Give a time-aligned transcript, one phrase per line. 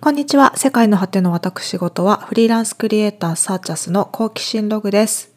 [0.00, 0.56] こんにちは。
[0.56, 5.34] 世界の果ての私事はフリーランスクリエイターサーチャスの好奇心ログです。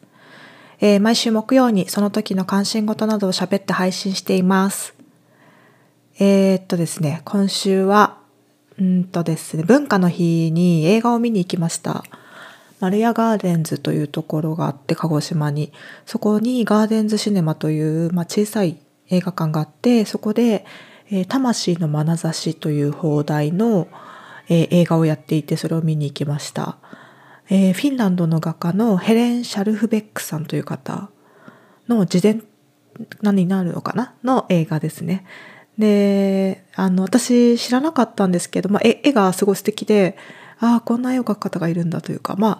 [0.80, 4.94] えー毎週木曜にその時の関心事などを喋って配信しています。
[6.20, 8.18] えーっとですね、今週は、
[8.78, 12.04] うんとですね、文化の日に映画を見に行きました。
[12.78, 15.72] マルヤガーデンズというところがあって、鹿児島に。
[16.06, 18.76] そこにガーデンズシネマという、まあ、小さい
[19.08, 20.64] 映画館があって、そこで、
[21.10, 23.88] えー魂の眼差しという放題の、
[24.48, 26.78] えー映画をやっていて、それを見に行きました。
[27.48, 31.10] えーフィンランドの画家のヘレン・シャルフベックさんという方
[31.88, 32.44] の自伝
[33.22, 34.14] 何になるのかな？
[34.22, 35.24] の映画ですね。
[35.78, 40.18] で、あの、私知らなかったんですけど、まあ、絵がすごい素敵で、
[40.60, 42.50] ああ、こんな絵を描く方がいるんだというか、まあ、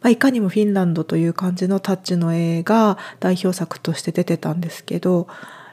[0.00, 5.28] まあ、いかにもフィンランドという感じのタッチの絵が代表作として出てたんですけど、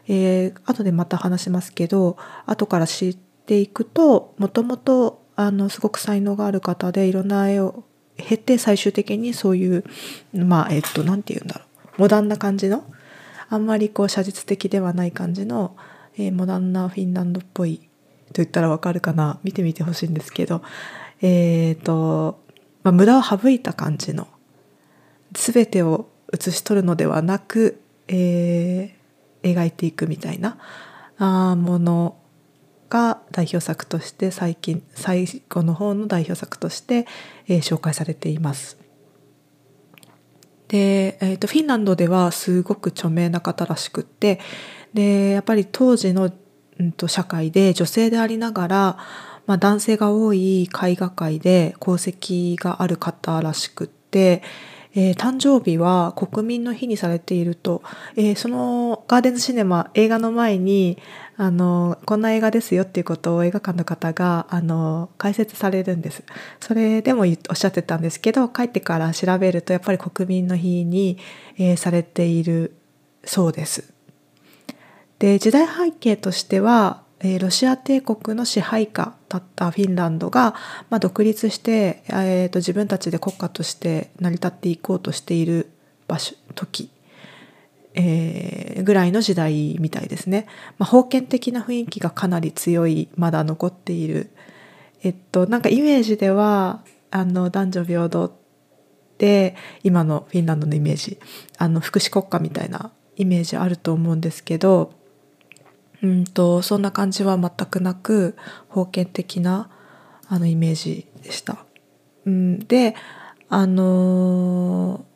[0.10, 7.86] えー後でまた話しますけど、後から知っていくと、もともと、あの、すごく才能がある方で、いろんな絵を
[8.18, 9.86] 経て最終的にそういう、
[10.34, 11.62] まあ、えっと、なんて言うんだろ
[11.98, 12.84] う、モダンな感じの、
[13.48, 15.78] あんまりこう写実的ではない感じの、
[16.18, 19.40] えーモダンなフィンランドっぽいと言ったらわかるかな。
[19.44, 20.62] 見てみてほしいんですけど。
[21.22, 22.44] えっ、と、
[22.84, 24.28] まあ、無駄を省いた感じの
[25.32, 29.00] 全てを写し取るのではなく、えー
[29.42, 30.58] 描いていくみたいな
[31.18, 32.18] あもの
[32.90, 37.06] が代表作として最近最後の方の代表作として、
[37.48, 38.78] えー紹介されています。
[40.70, 44.40] で、えー、とフィンランドではすごく著名な方らしくって
[44.94, 46.32] でやっぱり当時の、
[46.80, 48.98] うん、と社会で女性でありながら、
[49.48, 54.44] まあ、男性が多い絵画界で功績がある方らしくって、
[54.96, 57.82] えー誕生日は国民の日にされていると、
[58.16, 61.00] えーそのガーデンズシネマ映画の前に
[61.42, 66.22] あのこんな映画ですよっていうことを映画館の方があの解説されるんです。
[66.60, 71.18] それでもおっしゃってたんですけど帰ってから調べるとやっぱり国民の日に、
[71.58, 72.76] えーされている
[73.24, 73.94] そうです。
[75.20, 80.56] で時代背景としては、えロシア帝国の支配下だったフィンランドが、
[80.90, 85.70] まあ、独立して、えーと自分たちで国家として成り立っていこうとしている
[86.10, 86.90] 場所時、
[87.94, 94.32] えーぐらいの時代みたいですね、まあ、封建的な雰囲気がかなり強いまだ残っている。
[95.04, 98.38] えっとなんかイメージではあの男女平等
[99.18, 101.20] で今のフィンランドのイメージ。
[101.58, 104.94] あの福祉国家みたいなイメージあると思うんですけど
[106.02, 108.36] うんとそんな感じは全くなく
[108.70, 109.70] 封建的な
[110.28, 111.66] あのイメージでした。
[112.26, 112.96] うん、で
[113.50, 115.09] あのー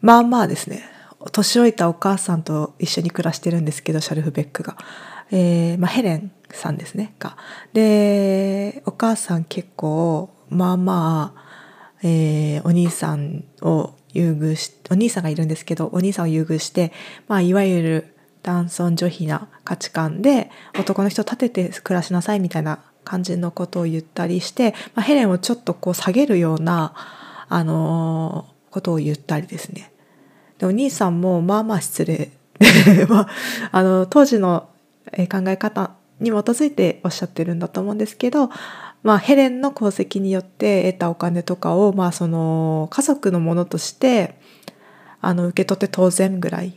[0.00, 0.82] まあまあですね。
[1.32, 4.78] 年老いたお母さんと一緒に暮らしてるんですけどシャルフベックが、
[5.30, 7.14] えーまあ、ヘレンさんですね。
[7.18, 7.36] が。
[7.74, 11.42] でお母さん結構まあまあ、
[12.02, 16.92] えーお兄さんを優遇しお兄さんがいるんですけどお兄さんを優遇して、
[17.28, 26.94] まあ、いわゆる男尊女卑な価値観で男の人を立てて暮らしなさいみたいな感じのことを言ったりして、まあ、ヘレンをちょっとこう下げるような、
[27.50, 29.89] あのーことを言ったりですね。
[30.60, 32.30] でお兄さんもまあまあ失礼。
[33.08, 33.28] まあ、
[33.72, 34.68] あの当時の
[35.30, 38.50] 考え方に基づいておっしゃってるんだと思うんですけど、
[39.02, 44.38] まあ、ヘレンの功績によって得たお金とかを、まあ、その家族のものとして
[45.22, 46.74] あの受け取って当然ぐらい。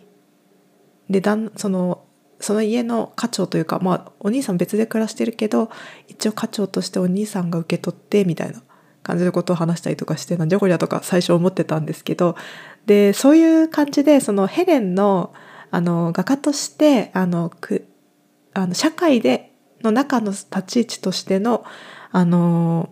[1.09, 2.03] でだんその
[2.39, 5.69] その家の家長というか、まあ、お兄さん別で暮らしてるけど
[6.07, 8.61] 一応家長としてお兄さんが受け取ってみたいな
[9.03, 12.35] 感じのことを話したりとかしてなんじゃこりゃとか最初思ってたんですけど
[12.85, 15.33] でそういう感じでそのヘレンの
[15.71, 17.87] あの画家としてあのく
[18.53, 19.51] あの社会で
[19.81, 21.65] の中の立ち位置としての
[22.11, 22.89] あの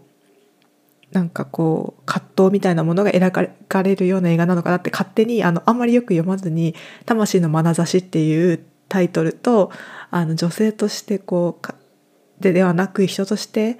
[1.11, 6.73] なんかこう葛藤みたいなものが描かれるような映画なのかなって勝手にあのあんまりよく読まずに
[7.05, 9.71] 「魂の眼差し」っていうタイトルと
[10.09, 13.77] あの女性としてこうでではなく人として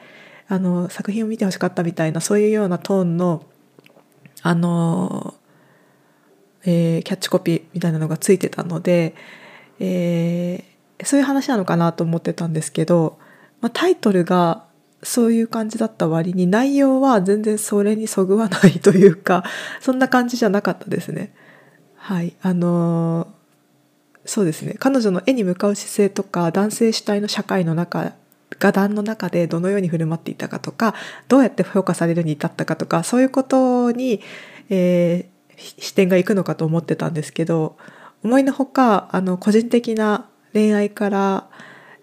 [0.48, 3.46] あの作品を見てほしかったみたいなそういうようなトーンの
[4.44, 5.36] あの、
[6.66, 9.16] えーキャッチコピーみたいなのがついてたので、
[9.80, 10.72] えー
[11.04, 13.18] そういう話なのかなと思ってたんですけど、
[13.60, 14.66] まあ、タイトルが
[15.04, 19.44] そういう感じだった割に内容は全然それにそぐわないというか
[19.82, 21.34] そんな感じじゃなかったですね。
[21.96, 23.42] はいあのー
[24.24, 28.14] そうですね彼女の絵に向かう姿勢とか男性主体の社会の中
[28.60, 30.94] 画壇の中でどのように振る舞っていたかとか
[31.28, 34.22] どうやって評価されるに至ったかとかそういうことに、
[34.70, 35.31] えー
[35.78, 37.78] 視点がいくのかと思ってたんですけど
[38.24, 41.50] 思いのほかあの個人的な恋愛から、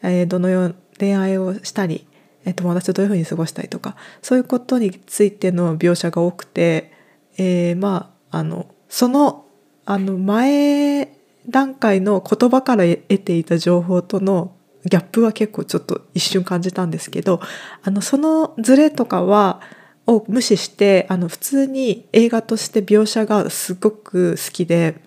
[0.02, 2.06] えーどのよう恋愛をしたり、
[2.44, 6.92] え友達とどういうふうに過ごしたりとかそういうことについての描写が多くて、
[7.36, 9.44] えー、まああのその
[9.84, 11.16] あの前
[11.48, 14.52] 段階の言葉から得ていた情報との
[14.84, 17.40] ギャップは結構ちょっと一瞬感じたんですけど
[17.82, 19.60] あのそのズレとかは
[20.08, 25.00] を無視してあの普通に映画として描写がすごく好きで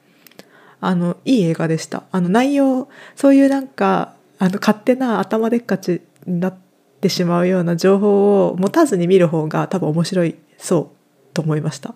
[0.80, 2.04] あのいい映画でした。
[2.12, 6.58] あの内容そういうなんかあの勝手な頭でっかちになっ
[7.02, 11.96] てしまうような情報を持たずに見る方が多分面白いそうと思いました。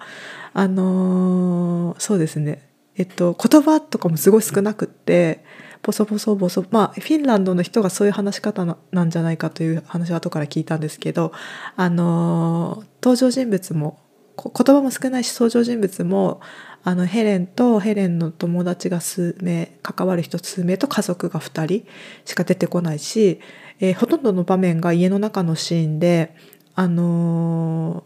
[0.54, 2.68] あのー、そうですね。
[2.98, 5.44] えっと言葉とかもすごい少なくって
[5.86, 11.32] ボソボソボソまあフィンランドの人がそういう話し方なんじゃないかという話は後から聞いたんですけど
[11.76, 14.00] あの登場人物も
[14.36, 16.42] 言葉も少ないし登場人物も
[16.84, 21.88] あのヘレンとヘレンの友達が数名関わる人数名と家族が2人
[22.26, 23.40] しか出てこないし、
[23.80, 26.36] えー、ほとんどの場面が家の中のシーンで
[26.74, 28.06] あの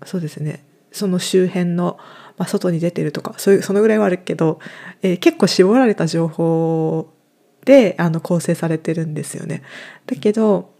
[0.00, 0.64] ー、そうですね。
[0.90, 1.98] その周辺の
[2.38, 4.60] まあ、外に出てるとかそういうそのぐらいはあるけど、
[5.02, 7.12] えー、結構絞られた情報
[7.64, 9.62] であの構成されてるんですよね。
[10.06, 10.72] だけど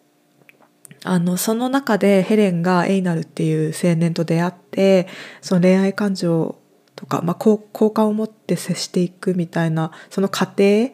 [1.04, 5.06] あのその中でヘレンがエイナルっていう青年と出会って
[5.40, 6.56] その恋愛感情
[6.96, 7.58] とか、まあ、好
[7.90, 10.90] 感を持って接していくみたいなその過程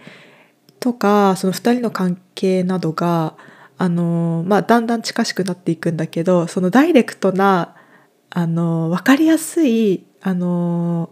[0.80, 3.36] とかその2人の関係などが
[3.78, 7.74] あの、まあ、だんだん近しくなっていくんだけどそのダイレクトな
[8.34, 11.10] あの分かりやすいあの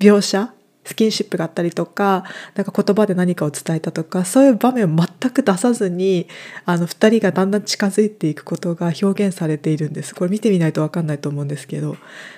[0.00, 0.54] 描写
[0.84, 2.24] スキンシップがあったりとか
[2.54, 6.26] なんか言葉で何かを伝えたとかそういう場面を全く出さずに
[6.64, 10.14] あの2人がだんだん近づいていくことが表現されているんです。
[10.14, 11.96] これ見てみないと分かんないと思うんですけど。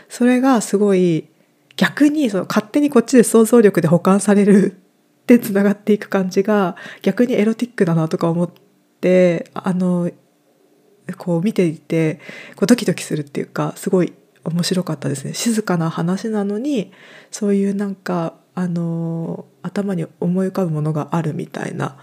[0.08, 1.28] それがすごい
[1.76, 4.80] 逆にその勝手にこっちで想像力で保管される
[5.28, 8.50] でつながっていく感じが逆にエロティックだなとか思っ
[9.00, 10.10] てあの
[11.12, 12.20] こう見ていて
[12.56, 14.12] こうドキドキするっていうかすごい
[14.44, 16.92] 面白かったですね静かな話なのに
[17.30, 21.96] そういうなんかあの頭に思い浮かぶものがあるみたいな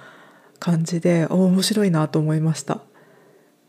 [0.60, 2.80] 感じで面白いなと思いました。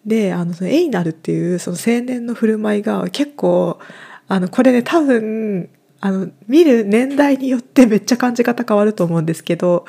[0.06, 3.78] であのそのエイナルっていうその青年の振る舞いが結構
[4.26, 5.68] あのこれね多分
[6.00, 9.84] あの見る年代によって めっちゃ感じ方変わると思うんですけど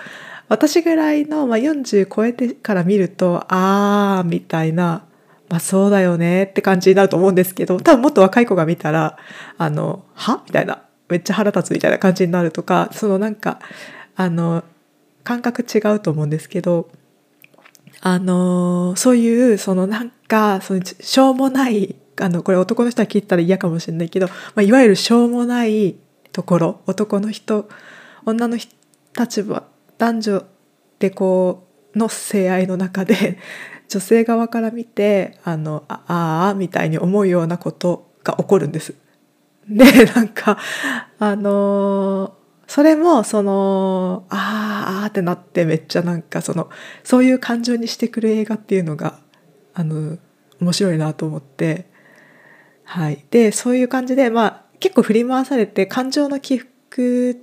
[0.48, 5.06] 私ぐらいの、まあ、40超えてから見るとあーみたいな
[5.50, 9.18] まあそうだよねって感じになると思うんですけど、多分もっと若い子が見たら、
[9.58, 10.44] あの、は？
[10.46, 13.60] みたいな、めっちゃ腹立つみたいな感じになるとか、そのなんか、
[14.16, 14.64] あの、
[15.24, 16.90] 感覚違うと思うんですけど、
[18.02, 25.96] あの、そういう、そのなんか、そのしょうもない、あの、これ男の人は聞いたら嫌かもしれないけど、まあ、いわゆるしょうもない
[26.32, 27.68] ところ、男の人、
[28.26, 28.58] 女の
[29.18, 29.64] 立場、
[29.98, 30.46] 男女
[31.00, 33.40] でこう、の性愛の中で
[33.90, 38.96] 女性側から見てあのああみたいに思うようなことが起こるんです。
[39.68, 40.58] でなんか
[41.20, 42.36] あの
[42.68, 46.70] それもそのあーあーってなってめっちゃなんかその
[47.04, 49.20] そういう感情にしてくる映画っていうのが
[49.74, 50.18] あの
[50.62, 51.90] 面白いなと思って。
[52.84, 53.24] はい。
[53.30, 57.38] でそういう感じでまあ結構振り回されて感情の起伏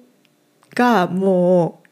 [0.74, 1.85] がもう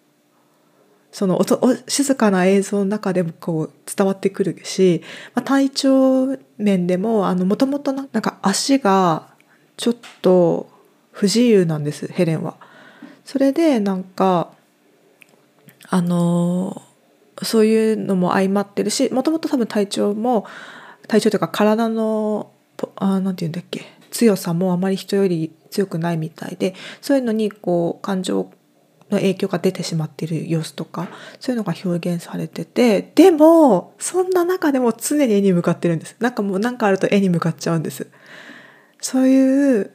[1.15, 1.39] その
[1.87, 5.01] 静かな映像の中でもこう伝わってくるし、
[5.33, 9.29] まあ、体調面でももともとなんか足が
[9.77, 10.69] ちょっと
[11.13, 12.57] 不自由なんですヘレンは。
[13.25, 14.51] それでなんか
[15.89, 16.83] あの
[17.45, 20.45] そういうのも相まってるしもともと多分体調も
[21.07, 22.51] 体調というか体の
[22.97, 28.51] あなんて言うんだっけ強さもあまり人より強くないみたいでそういうのにこう感情
[29.11, 31.09] の影響が出てしまっている様子とか
[31.41, 36.17] そういうのが表現されててでもそんな中でも常に絵に向かってるんです。
[36.21, 38.09] なんかもう何かあると絵に向かっちゃうんです。
[39.01, 39.91] そういう、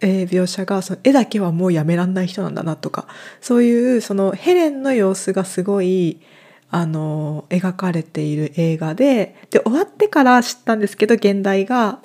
[0.00, 3.08] えー、描写がその絵だけはもうやめらんない人なんだなとか
[3.40, 6.20] そういうそのヘレンの様子がすごい
[6.70, 12.00] あの描かれている映画でで終わってから知ったんですけど現代が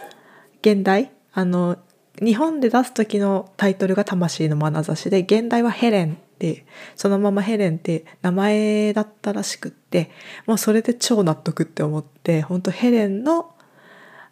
[0.62, 1.78] 現代あの
[2.22, 10.12] 日本で出す時のタイトルが「魂の眼差し」で現代は「ヘレン」ってそのままヘレンって名前だったらしくって
[10.46, 13.52] もうそれで超納得って思って本当ヘレンの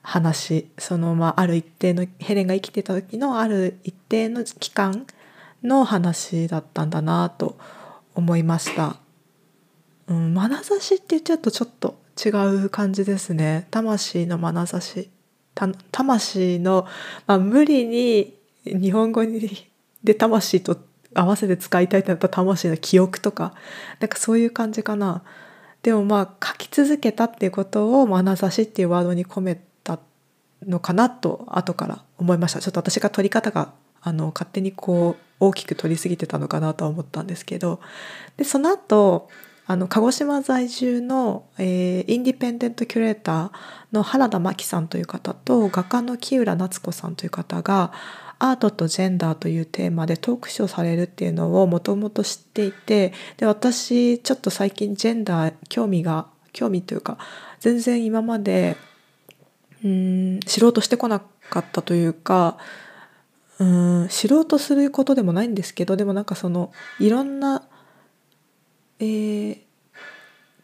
[0.02, 5.06] 話そのまあある一定のヘレンが生きてた時のある一定の期間
[5.64, 7.58] の話だったんだなと
[8.16, 8.98] 思いました。
[10.08, 12.30] うん、眼差しって言っちゃうとちょっと違
[12.66, 13.68] う感じですね。
[13.72, 15.10] 魂の眼差し。
[15.92, 16.88] 魂の、
[17.28, 18.34] まあ、無理に
[18.66, 19.68] 日本語に
[20.04, 20.78] で魂と
[21.14, 23.54] 合わせて使いたいってなった魂の記憶とか
[24.00, 25.24] なんかそういう感じかな。
[25.84, 30.00] でもまあ書き続けたっていうことを眼差しっていうワードに込めた
[30.66, 37.82] のかなと後から思いましたちょっと私が取り方があの勝手にこう大きく取りすぎてたのかなとは思ったんですけど
[38.38, 39.30] でその後
[39.66, 43.52] あの鹿児島在住の、えー、インディペンデントキュレーター
[43.94, 47.94] の原田真紀さんという方と画家の木浦夏子さんという方が
[48.40, 57.18] アートとジェンダーというテーマでトークショーされるっていうのをもともと知っていてで私ちょっと最近ジェンダー興味が興味というか
[57.62, 58.76] 全然今まで
[59.84, 62.58] うん知ろうとしてこなかったというか
[63.60, 67.64] うん知ろうとすることでもないんですけどでもなんかそのいろんな、
[69.00, 69.58] えー、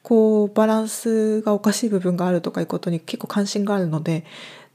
[0.03, 4.25] こうバランスがおかしい部分があるとかいうことに結構関心があるので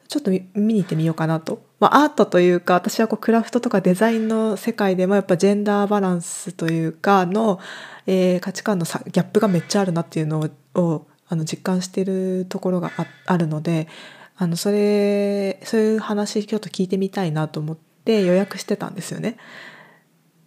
[0.09, 7.59] ちょっと見に行ってみようかなと、まあ、アートというか私はこうクラフトとかデザインの世界でもやっぱジェンダーバランスというかの、
[8.07, 12.93] えー、価値観のギャップがめっちゃあるなっていうのをあの実感しているところが
[13.27, 13.89] あるので
[14.37, 19.37] あのそれそういう話ちょっと聞いてみたいなと思って予約してたんですよね。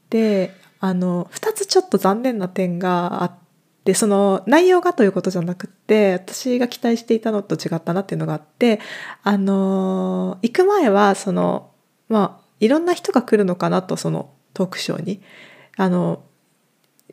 [0.10, 3.32] であの2つちょっと残念な点があっ
[3.84, 8.80] てその内容がということじゃなくて私が期待していたのと違ったなっていうのがあって
[9.24, 11.72] あの行く前はその
[12.10, 15.22] まあいろんな人が来るのかなとそのトークショーに。
[15.78, 16.24] あの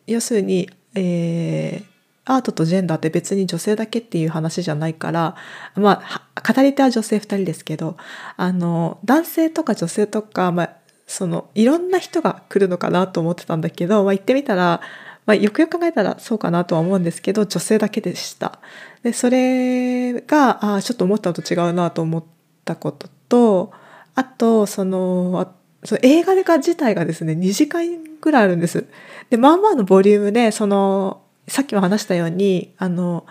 [0.06, 1.84] 要するに、えー、
[2.24, 5.36] アートとジェンダーって別に女性だけっていう話じゃないから
[5.76, 6.02] ま
[6.34, 7.96] あ語り手は女性2人ですけど
[8.36, 10.70] あの男性とか女性とか、まあ、
[11.06, 14.80] そのいろんな人が来るのかなと思ってたんだけど、まあ、行ってみたら
[15.26, 18.58] まあ、よくよく考えたらそうかなとは思うんですけど女性だけでした。
[19.02, 22.24] でそれがあちょっと思ったのと違うなと思っ
[22.64, 23.72] たことと
[24.14, 27.84] あとそのその映画が自体がですね2時間
[28.20, 28.86] ぐらいあるんです。
[29.30, 33.26] でまあまあのボリュームでそのさっきも話したようにあの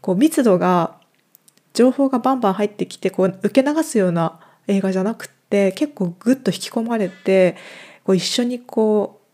[0.00, 0.96] こう密度が
[1.74, 7.56] 情報がバンバン入ってきてこう受け流すような映画じゃなくて結構グッと引き込まれて
[8.04, 9.24] こう一緒にこう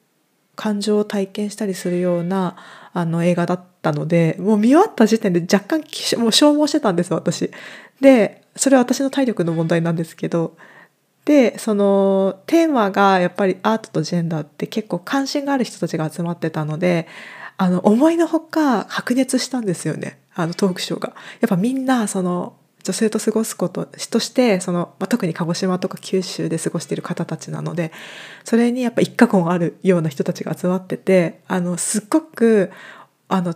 [0.57, 2.57] 感情を体験したりするような
[2.93, 7.51] あの映画だったのでもう見終わった時点で若干もう消耗してたんです私。
[8.01, 10.57] でそれは私の体力の問題なんですけど
[11.25, 17.07] でそのテーマがやっぱりアートとジェンダーって結構関心がある人たちが集まってたので
[17.57, 21.15] あの思いのほか白熱したんですよねあのトークショーが。
[21.41, 27.93] やっぱみんなその女性と過ごすこととしてその、まあ、特に鹿児島とか九州で過ごしている方たちなので
[28.45, 32.71] それにやっぱ一過言あるような人たちが集まっててあのすっごく
[33.29, 33.55] あの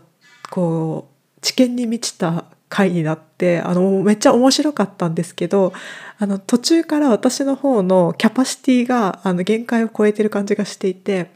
[0.51, 5.73] こう知見に満ちた回になってあのめっちゃ面白かったんですけど
[6.19, 11.31] あの途中から私の方のキャパシティがあの限界を超えてる感じがしていて、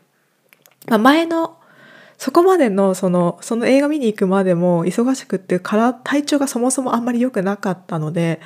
[0.87, 1.58] まあ、前の
[2.19, 8.41] そこまでのそのその映画見に行くまでも忙しくってから体調がそもそもあんまり良くなかったので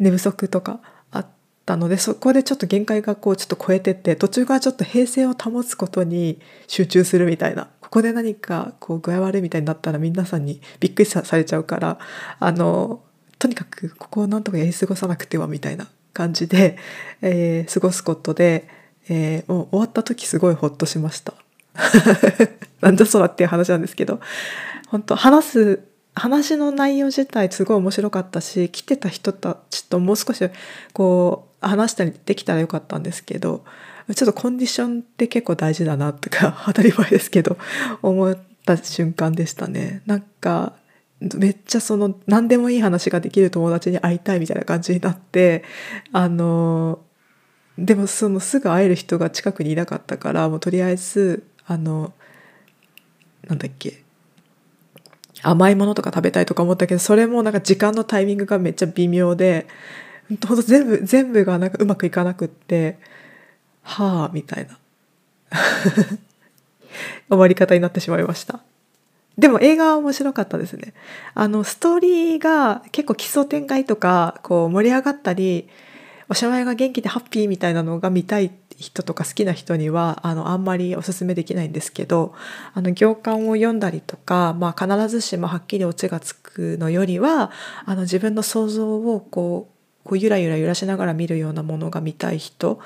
[0.00, 0.80] 寝不足とか
[1.12, 1.26] あっ
[1.64, 11.98] たのでそこでちょっと限界がこうちょっと超えてって途中からちょっと平静を保つことに集中するみたいなここで何かこう具合悪いみたいになったら皆さんにびっくりされちゃうから
[12.40, 13.00] あの
[13.38, 16.78] とにかくここをなんとかやり過ごさなくてはみたいな感じで、
[17.22, 18.66] えー、過ごすことで、
[19.08, 21.43] えー、もう終わった時すごいほっとしました。
[22.80, 24.20] なんだそらっていう話なんですけど
[24.88, 25.80] 本当話す
[26.14, 30.50] 話の内容自体すごい面白かったし来てた人たちともう少し
[30.92, 33.64] こう話したりできたらよかったんですけど
[34.14, 37.56] ちょっとコンディションって結構大事だなとか当たり前ですけど
[38.02, 40.02] 思った瞬間でしたね。
[40.06, 40.74] なんか
[41.20, 45.64] めっちゃその何でもいい話ができる友達に会いたいみたいな感じになって
[46.12, 47.00] あの
[47.78, 52.12] でもそのすぐ会える人が近くにいなかったからもうとりあえずあの
[53.46, 54.02] なんだっけ。
[55.42, 59.66] 甘いものとか食べたいとか思ったけどそれもなんか時間のタイミングがめっちゃ微妙で
[60.30, 62.98] ほんと全部全部がなんかうまくいかなくって
[63.82, 64.78] はあみたいな。
[67.28, 68.60] 終わり方になってしまいました。
[69.36, 70.94] でも映画は面白かったですね。
[71.34, 75.68] あのストーリーが結構奇想天外とかこう盛り上がったり
[76.28, 82.34] おしまいが元気でハッピーみたいなのが見たい人とか好きな人にはあのあんまりおすすめできないんですけど
[82.74, 87.50] あの行間を読んだりとか、まあ、必ずしもはっきりオチがつくのよりは
[87.84, 92.78] あの自分の想像をこうこうゆらゆら揺らしながら見るようなものが見たい人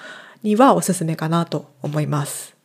[0.42, 2.57] にはおすすめかなと思います。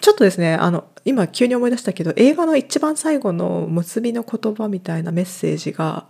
[0.00, 6.06] ちょっとですねあの今急に思い出したけど映画の一番最後の結びの言葉みたいなメッセージが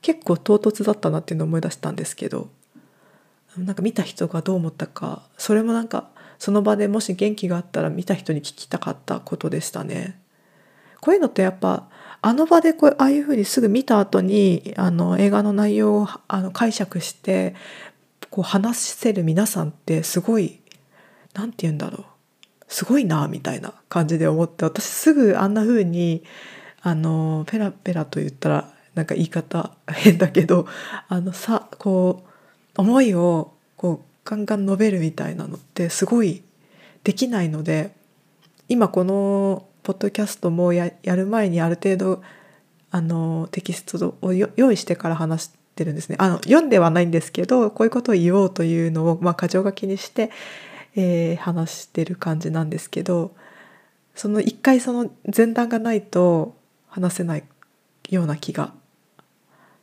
[0.00, 2.48] 結構唐突だったなっていうのを思い出したんですけど
[3.58, 6.08] なんか見た人がどう思ったかそれもなんか
[6.38, 10.20] その場でもし元気があったら見た人に聞きたかったことでしたね。
[11.00, 11.88] こういうのってやっぱ
[12.20, 17.54] あの場でこうああいうふうにすぐ見た後にあの映画の内容をあの解釈して
[18.30, 20.60] こう話せる皆さんってすごい
[21.34, 22.04] 何て言うんだろう
[22.68, 26.24] すごいなみたいな感じで思って私すぐあんな風に
[26.82, 30.66] あのペラペラと言ったらなんか言い方変だけど
[31.08, 32.30] あのさこう
[32.76, 36.42] 思いをこうガンガン述べるみたいなのってすごい
[37.04, 37.92] できないので
[38.68, 42.22] 今このポッドキャストもやる前にある程度
[42.90, 46.16] あのテキストを用意してから話してるんですね。
[46.18, 50.30] あの読んではないんですけどこういうことを言おうというのを、まあ、箇条書きにして、
[50.96, 53.34] えー、話してる感じなんですけど
[54.14, 56.56] その一回その前段がないと
[56.88, 57.44] 話せない
[58.08, 58.72] ような気が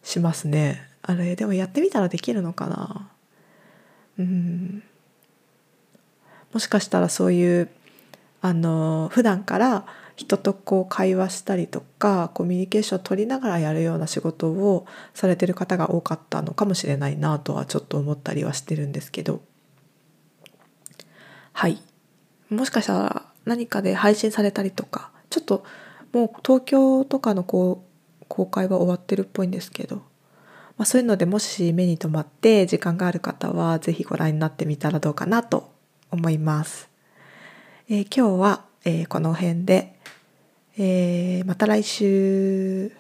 [0.01, 0.92] しますね。
[1.03, 3.11] あれでもやってみたらできるのかな？
[4.17, 4.83] うん。
[6.53, 7.69] もしかしたらそういう
[8.41, 19.41] あの普段から人とこう会話したりとかコミュニケーションを取りながらやるような仕事をされてる方が多かったのかもしれないなとはちょっと思ったりはしてるんですけど。
[21.51, 21.81] はい。
[22.49, 25.65] もしかしたら何かで配信されたりとかちょっと
[26.13, 27.83] もう東京とかのこ
[28.21, 30.03] う公開は終わってるっぽいんですけど、
[30.77, 35.71] まあ、そういうのでもし目に留まって時間がある方は是非ご覧になってみたらどうかなと
[36.11, 36.89] 思います。
[37.89, 39.95] えー、今日は、えー、この辺で、
[40.77, 42.91] えー、また来週。